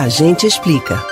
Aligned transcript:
A 0.00 0.08
gente 0.08 0.46
explica. 0.46 1.04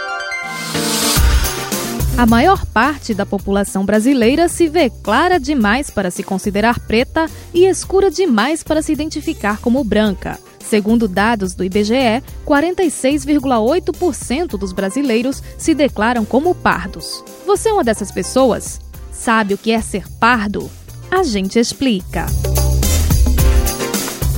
A 2.17 2.25
maior 2.25 2.65
parte 2.65 3.13
da 3.13 3.27
população 3.27 3.85
brasileira 3.85 4.49
se 4.49 4.67
vê 4.67 4.89
clara 4.89 5.39
demais 5.39 5.91
para 5.91 6.11
se 6.11 6.23
considerar 6.23 6.81
preta 6.81 7.27
e 7.53 7.67
escura 7.67 8.11
demais 8.11 8.63
para 8.63 8.81
se 8.81 8.91
identificar 8.91 9.59
como 9.59 9.85
branca. 9.85 10.39
Segundo 10.59 11.07
dados 11.07 11.53
do 11.53 11.63
IBGE, 11.63 12.25
46,8% 12.47 14.57
dos 14.57 14.73
brasileiros 14.73 15.43
se 15.59 15.75
declaram 15.75 16.25
como 16.25 16.55
pardos. 16.55 17.23
Você 17.47 17.69
é 17.69 17.75
uma 17.75 17.85
dessas 17.85 18.11
pessoas? 18.11 18.81
Sabe 19.13 19.53
o 19.53 19.59
que 19.59 19.71
é 19.71 19.83
ser 19.83 20.09
pardo? 20.19 20.71
A 21.11 21.23
gente 21.23 21.59
explica. 21.59 22.25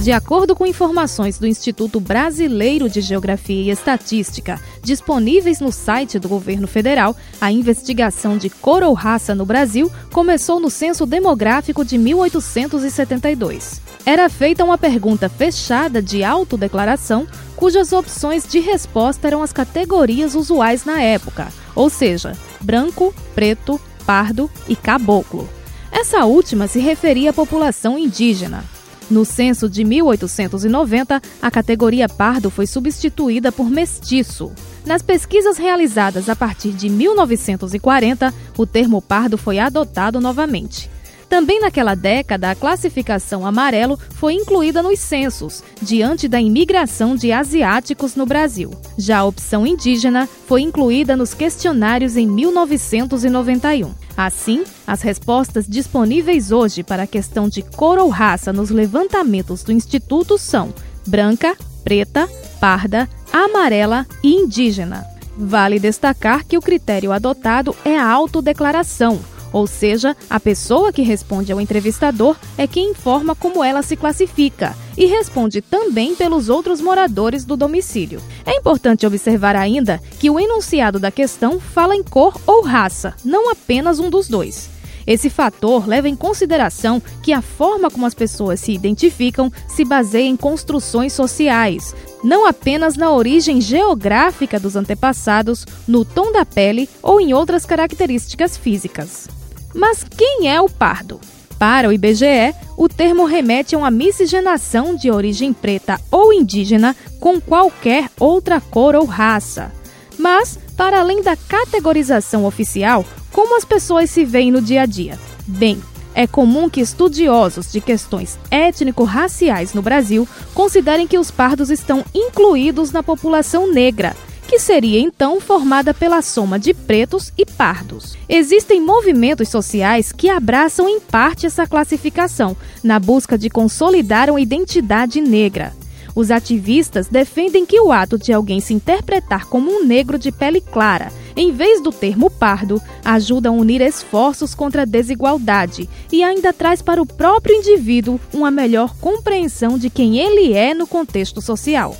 De 0.02 0.12
acordo 0.12 0.56
com 0.56 0.64
informações 0.66 1.38
do 1.38 1.46
Instituto 1.46 2.00
Brasileiro 2.00 2.88
de 2.88 3.02
Geografia 3.02 3.64
e 3.64 3.68
Estatística, 3.68 4.58
disponíveis 4.82 5.60
no 5.60 5.70
site 5.70 6.18
do 6.18 6.26
governo 6.26 6.66
federal, 6.66 7.14
a 7.38 7.52
investigação 7.52 8.38
de 8.38 8.48
cor 8.48 8.82
ou 8.82 8.94
raça 8.94 9.34
no 9.34 9.44
Brasil 9.44 9.92
começou 10.10 10.58
no 10.58 10.70
Censo 10.70 11.04
Demográfico 11.04 11.84
de 11.84 11.98
1872. 11.98 13.82
Era 14.06 14.30
feita 14.30 14.64
uma 14.64 14.78
pergunta 14.78 15.28
fechada 15.28 16.00
de 16.00 16.24
autodeclaração, 16.24 17.26
cujas 17.54 17.92
opções 17.92 18.48
de 18.48 18.58
resposta 18.58 19.26
eram 19.26 19.42
as 19.42 19.52
categorias 19.52 20.34
usuais 20.34 20.86
na 20.86 21.02
época, 21.02 21.48
ou 21.74 21.90
seja, 21.90 22.32
branco, 22.58 23.14
preto, 23.34 23.78
pardo 24.06 24.50
e 24.66 24.74
caboclo. 24.74 25.46
Essa 25.92 26.24
última 26.24 26.66
se 26.68 26.78
referia 26.78 27.30
à 27.30 27.34
população 27.34 27.98
indígena. 27.98 28.64
No 29.10 29.24
censo 29.24 29.68
de 29.68 29.82
1890, 29.82 31.20
a 31.42 31.50
categoria 31.50 32.08
pardo 32.08 32.48
foi 32.48 32.66
substituída 32.66 33.50
por 33.50 33.68
mestiço. 33.68 34.52
Nas 34.86 35.02
pesquisas 35.02 35.58
realizadas 35.58 36.28
a 36.28 36.36
partir 36.36 36.70
de 36.70 36.88
1940, 36.88 38.32
o 38.56 38.64
termo 38.64 39.02
pardo 39.02 39.36
foi 39.36 39.58
adotado 39.58 40.20
novamente. 40.20 40.88
Também 41.30 41.60
naquela 41.60 41.94
década, 41.94 42.50
a 42.50 42.56
classificação 42.56 43.46
amarelo 43.46 43.96
foi 44.16 44.34
incluída 44.34 44.82
nos 44.82 44.98
censos, 44.98 45.62
diante 45.80 46.26
da 46.26 46.40
imigração 46.40 47.14
de 47.14 47.30
asiáticos 47.30 48.16
no 48.16 48.26
Brasil. 48.26 48.72
Já 48.98 49.20
a 49.20 49.24
opção 49.24 49.64
indígena 49.64 50.28
foi 50.48 50.62
incluída 50.62 51.16
nos 51.16 51.32
questionários 51.32 52.16
em 52.16 52.26
1991. 52.26 53.94
Assim, 54.16 54.64
as 54.84 55.02
respostas 55.02 55.68
disponíveis 55.68 56.50
hoje 56.50 56.82
para 56.82 57.04
a 57.04 57.06
questão 57.06 57.48
de 57.48 57.62
cor 57.62 57.96
ou 57.96 58.08
raça 58.08 58.52
nos 58.52 58.70
levantamentos 58.70 59.62
do 59.62 59.70
Instituto 59.70 60.36
são 60.36 60.74
branca, 61.06 61.56
preta, 61.84 62.28
parda, 62.58 63.08
amarela 63.32 64.04
e 64.20 64.34
indígena. 64.34 65.06
Vale 65.36 65.78
destacar 65.78 66.44
que 66.44 66.58
o 66.58 66.60
critério 66.60 67.12
adotado 67.12 67.74
é 67.84 67.96
a 67.96 68.10
autodeclaração, 68.10 69.20
ou 69.52 69.66
seja, 69.66 70.16
a 70.28 70.38
pessoa 70.38 70.92
que 70.92 71.02
responde 71.02 71.52
ao 71.52 71.60
entrevistador 71.60 72.36
é 72.56 72.66
quem 72.66 72.90
informa 72.90 73.34
como 73.34 73.64
ela 73.64 73.82
se 73.82 73.96
classifica 73.96 74.76
e 74.96 75.06
responde 75.06 75.60
também 75.60 76.14
pelos 76.14 76.48
outros 76.48 76.80
moradores 76.80 77.44
do 77.44 77.56
domicílio. 77.56 78.22
É 78.44 78.56
importante 78.56 79.06
observar 79.06 79.56
ainda 79.56 80.00
que 80.18 80.30
o 80.30 80.38
enunciado 80.38 80.98
da 80.98 81.10
questão 81.10 81.58
fala 81.58 81.96
em 81.96 82.02
cor 82.02 82.38
ou 82.46 82.62
raça, 82.62 83.14
não 83.24 83.50
apenas 83.50 83.98
um 83.98 84.10
dos 84.10 84.28
dois. 84.28 84.68
Esse 85.06 85.30
fator 85.30 85.88
leva 85.88 86.08
em 86.08 86.14
consideração 86.14 87.02
que 87.22 87.32
a 87.32 87.42
forma 87.42 87.90
como 87.90 88.06
as 88.06 88.14
pessoas 88.14 88.60
se 88.60 88.72
identificam 88.72 89.50
se 89.66 89.84
baseia 89.84 90.28
em 90.28 90.36
construções 90.36 91.12
sociais, 91.12 91.94
não 92.22 92.46
apenas 92.46 92.96
na 92.96 93.10
origem 93.10 93.60
geográfica 93.60 94.60
dos 94.60 94.76
antepassados, 94.76 95.66
no 95.88 96.04
tom 96.04 96.30
da 96.30 96.44
pele 96.44 96.88
ou 97.02 97.20
em 97.20 97.32
outras 97.32 97.64
características 97.64 98.56
físicas. 98.56 99.39
Mas 99.74 100.04
quem 100.04 100.48
é 100.48 100.60
o 100.60 100.68
pardo? 100.68 101.20
Para 101.58 101.88
o 101.88 101.92
IBGE, 101.92 102.54
o 102.76 102.88
termo 102.88 103.24
remete 103.24 103.74
a 103.74 103.78
uma 103.78 103.90
miscigenação 103.90 104.96
de 104.96 105.10
origem 105.10 105.52
preta 105.52 106.00
ou 106.10 106.32
indígena 106.32 106.96
com 107.20 107.40
qualquer 107.40 108.08
outra 108.18 108.60
cor 108.60 108.94
ou 108.94 109.04
raça. 109.04 109.70
Mas, 110.18 110.58
para 110.76 111.00
além 111.00 111.22
da 111.22 111.36
categorização 111.36 112.46
oficial, 112.46 113.04
como 113.30 113.56
as 113.56 113.64
pessoas 113.64 114.10
se 114.10 114.24
veem 114.24 114.50
no 114.50 114.62
dia 114.62 114.82
a 114.82 114.86
dia? 114.86 115.18
Bem, 115.46 115.82
é 116.14 116.26
comum 116.26 116.68
que 116.68 116.80
estudiosos 116.80 117.70
de 117.70 117.80
questões 117.80 118.38
étnico-raciais 118.50 119.74
no 119.74 119.82
Brasil 119.82 120.26
considerem 120.54 121.06
que 121.06 121.18
os 121.18 121.30
pardos 121.30 121.70
estão 121.70 122.04
incluídos 122.14 122.90
na 122.90 123.02
população 123.02 123.70
negra 123.70 124.16
que 124.50 124.58
seria 124.58 124.98
então 124.98 125.40
formada 125.40 125.94
pela 125.94 126.20
soma 126.20 126.58
de 126.58 126.74
pretos 126.74 127.32
e 127.38 127.46
pardos. 127.46 128.16
Existem 128.28 128.80
movimentos 128.80 129.48
sociais 129.48 130.10
que 130.10 130.28
abraçam 130.28 130.88
em 130.88 130.98
parte 130.98 131.46
essa 131.46 131.68
classificação, 131.68 132.56
na 132.82 132.98
busca 132.98 133.38
de 133.38 133.48
consolidar 133.48 134.28
uma 134.28 134.40
identidade 134.40 135.20
negra. 135.20 135.72
Os 136.16 136.32
ativistas 136.32 137.06
defendem 137.06 137.64
que 137.64 137.78
o 137.78 137.92
ato 137.92 138.18
de 138.18 138.32
alguém 138.32 138.58
se 138.58 138.74
interpretar 138.74 139.46
como 139.46 139.70
um 139.70 139.84
negro 139.84 140.18
de 140.18 140.32
pele 140.32 140.60
clara, 140.60 141.12
em 141.36 141.52
vez 141.52 141.80
do 141.80 141.92
termo 141.92 142.28
pardo, 142.28 142.82
ajuda 143.04 143.50
a 143.50 143.52
unir 143.52 143.80
esforços 143.80 144.52
contra 144.52 144.82
a 144.82 144.84
desigualdade 144.84 145.88
e 146.10 146.24
ainda 146.24 146.52
traz 146.52 146.82
para 146.82 147.00
o 147.00 147.06
próprio 147.06 147.54
indivíduo 147.54 148.18
uma 148.34 148.50
melhor 148.50 148.96
compreensão 148.96 149.78
de 149.78 149.88
quem 149.88 150.18
ele 150.18 150.54
é 150.54 150.74
no 150.74 150.88
contexto 150.88 151.40
social. 151.40 151.96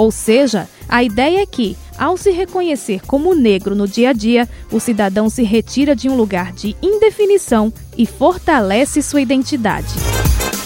Ou 0.00 0.10
seja, 0.10 0.66
a 0.88 1.04
ideia 1.04 1.42
é 1.42 1.46
que, 1.46 1.76
ao 2.00 2.16
se 2.16 2.30
reconhecer 2.30 3.02
como 3.06 3.34
negro 3.34 3.76
no 3.76 3.86
dia 3.86 4.08
a 4.08 4.12
dia, 4.14 4.48
o 4.72 4.80
cidadão 4.80 5.28
se 5.28 5.42
retira 5.42 5.94
de 5.94 6.08
um 6.08 6.16
lugar 6.16 6.50
de 6.50 6.74
indefinição 6.80 7.70
e 7.96 8.06
fortalece 8.06 9.02
sua 9.02 9.20
identidade. 9.20 9.94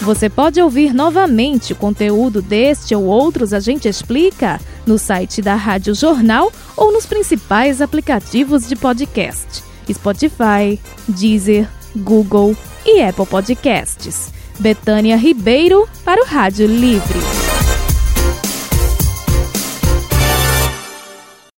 Você 0.00 0.28
pode 0.28 0.60
ouvir 0.60 0.94
novamente 0.94 1.72
o 1.72 1.76
conteúdo 1.76 2.40
deste 2.40 2.94
ou 2.94 3.04
outros 3.04 3.52
A 3.52 3.58
Gente 3.58 3.88
Explica 3.88 4.60
no 4.86 4.96
site 4.96 5.42
da 5.42 5.56
Rádio 5.56 5.92
Jornal 5.92 6.52
ou 6.76 6.92
nos 6.92 7.04
principais 7.04 7.80
aplicativos 7.80 8.68
de 8.68 8.76
podcast: 8.76 9.64
Spotify, 9.92 10.78
Deezer, 11.08 11.68
Google 11.96 12.54
e 12.86 13.02
Apple 13.02 13.26
Podcasts. 13.26 14.32
Betânia 14.60 15.16
Ribeiro 15.16 15.88
para 16.04 16.22
o 16.22 16.26
Rádio 16.26 16.68
Livre. 16.68 17.33